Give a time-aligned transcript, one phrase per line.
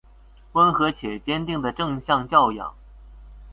[0.53, 2.71] 溫和且堅定的正向教養